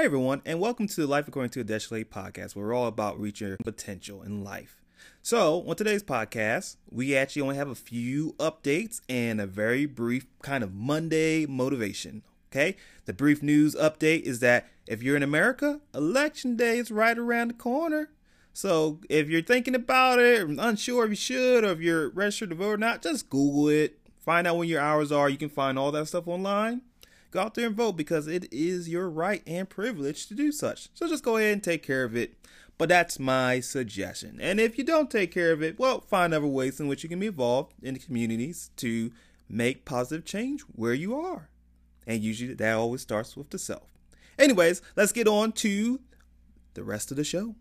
[0.00, 2.86] Hey everyone, and welcome to the Life According to a Deshley podcast, where we're all
[2.86, 4.80] about reaching your potential in life.
[5.20, 10.26] So, on today's podcast, we actually only have a few updates and a very brief
[10.40, 12.22] kind of Monday motivation.
[12.50, 17.18] Okay, the brief news update is that if you're in America, election day is right
[17.18, 18.08] around the corner.
[18.54, 22.56] So, if you're thinking about it, unsure if you should or if you're registered to
[22.56, 25.28] vote or not, just Google it, find out when your hours are.
[25.28, 26.80] You can find all that stuff online
[27.30, 30.88] go out there and vote because it is your right and privilege to do such.
[30.94, 32.34] So just go ahead and take care of it.
[32.78, 34.38] But that's my suggestion.
[34.40, 37.10] And if you don't take care of it, well, find other ways in which you
[37.10, 39.12] can be involved in the communities to
[39.48, 41.50] make positive change where you are.
[42.06, 43.90] And usually that always starts with the self.
[44.38, 46.00] Anyways, let's get on to
[46.72, 47.54] the rest of the show.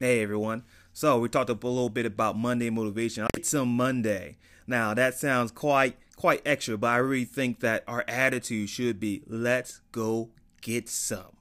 [0.00, 0.62] Hey everyone.
[0.92, 3.26] So we talked a little bit about Monday motivation.
[3.36, 4.36] It's a Monday.
[4.64, 9.24] Now that sounds quite quite extra, but I really think that our attitude should be
[9.26, 11.36] let's go get some.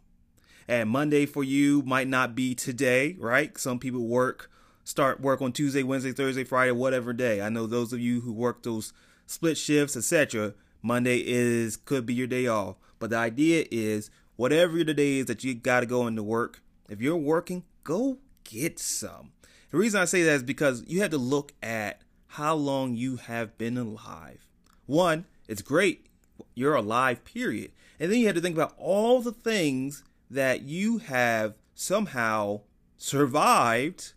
[0.67, 3.55] And Monday for you might not be today, right?
[3.59, 4.49] Some people work
[4.83, 7.43] start work on Tuesday, Wednesday, Thursday, Friday, whatever day.
[7.43, 8.91] I know those of you who work those
[9.27, 10.55] split shifts, etc.
[10.81, 12.77] Monday is could be your day off.
[12.97, 16.63] But the idea is whatever the day is that you got to go into work,
[16.89, 19.31] if you're working, go get some.
[19.69, 23.17] The reason I say that is because you have to look at how long you
[23.17, 24.45] have been alive.
[24.85, 26.07] One, it's great.
[26.55, 27.71] You're alive, period.
[27.99, 32.61] And then you have to think about all the things that you have somehow
[32.97, 34.13] survived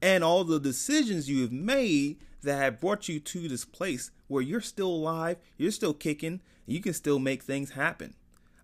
[0.00, 4.42] and all the decisions you have made that have brought you to this place where
[4.42, 8.14] you're still alive, you're still kicking, you can still make things happen.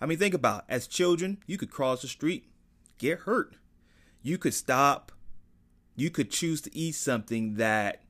[0.01, 0.73] I mean, think about it.
[0.73, 2.47] as children, you could cross the street,
[2.99, 3.57] get hurt.
[4.23, 5.13] You could stop
[6.01, 8.03] you could choose to eat something that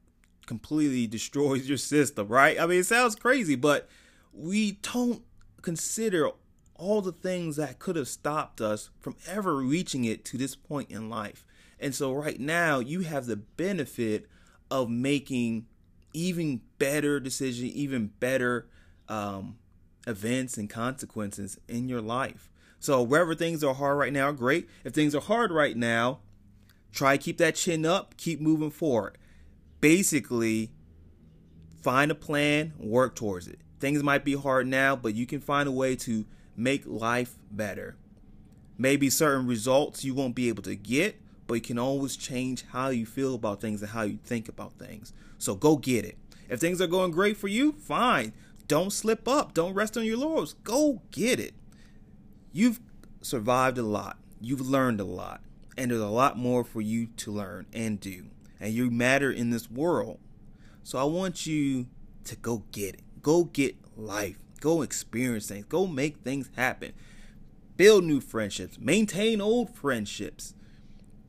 [0.46, 2.58] completely destroys your system, right?
[2.60, 3.88] I mean, it sounds crazy, but
[4.32, 5.22] we don't
[5.62, 6.30] consider
[6.76, 10.90] all the things that could have stopped us from ever reaching it to this point
[10.90, 11.44] in life.
[11.78, 14.26] And so, right now, you have the benefit
[14.70, 15.66] of making
[16.12, 18.68] even better decisions, even better
[19.08, 19.58] um,
[20.06, 22.49] events and consequences in your life.
[22.80, 24.68] So, wherever things are hard right now, great.
[24.84, 26.20] If things are hard right now,
[26.92, 29.16] Try keep that chin up, keep moving forward.
[29.80, 30.72] Basically,
[31.82, 33.60] find a plan, work towards it.
[33.78, 36.26] Things might be hard now, but you can find a way to
[36.56, 37.96] make life better.
[38.76, 42.88] Maybe certain results you won't be able to get, but you can always change how
[42.88, 45.12] you feel about things and how you think about things.
[45.38, 46.18] So go get it.
[46.48, 48.32] If things are going great for you, fine.
[48.66, 49.54] Don't slip up.
[49.54, 50.54] Don't rest on your laurels.
[50.64, 51.54] Go get it.
[52.52, 52.80] You've
[53.22, 54.18] survived a lot.
[54.40, 55.40] You've learned a lot
[55.80, 58.26] and there's a lot more for you to learn and do.
[58.60, 60.18] And you matter in this world.
[60.82, 61.86] So I want you
[62.24, 63.22] to go get it.
[63.22, 64.36] Go get life.
[64.60, 65.64] Go experience things.
[65.66, 66.92] Go make things happen.
[67.78, 68.78] Build new friendships.
[68.78, 70.54] Maintain old friendships.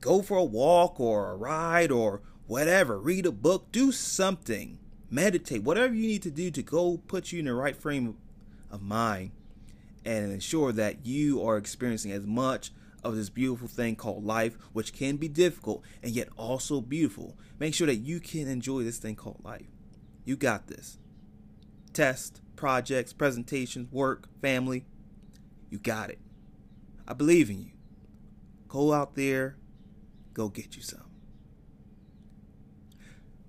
[0.01, 2.99] Go for a walk or a ride or whatever.
[2.99, 3.71] Read a book.
[3.71, 4.79] Do something.
[5.09, 5.63] Meditate.
[5.63, 8.17] Whatever you need to do to go put you in the right frame
[8.69, 9.31] of mind
[10.05, 12.71] and ensure that you are experiencing as much
[13.03, 17.37] of this beautiful thing called life, which can be difficult and yet also beautiful.
[17.59, 19.67] Make sure that you can enjoy this thing called life.
[20.25, 20.99] You got this.
[21.93, 24.85] Test, projects, presentations, work, family.
[25.69, 26.19] You got it.
[27.07, 27.71] I believe in you.
[28.67, 29.57] Go out there,
[30.33, 31.09] go get you some.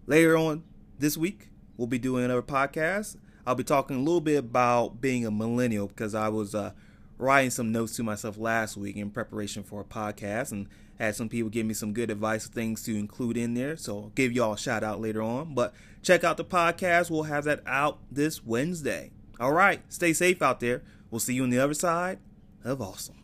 [0.07, 0.65] Later on
[0.99, 3.17] this week, we'll be doing another podcast.
[3.47, 6.73] I'll be talking a little bit about being a millennial because I was uh,
[7.19, 11.29] writing some notes to myself last week in preparation for a podcast and had some
[11.29, 13.77] people give me some good advice, things to include in there.
[13.77, 15.55] So I'll give you all a shout out later on.
[15.55, 17.11] But check out the podcast.
[17.11, 19.11] We'll have that out this Wednesday.
[19.41, 19.83] All right.
[19.89, 20.83] Stay safe out there.
[21.11, 22.19] We'll see you on the other side
[22.65, 23.22] of awesome.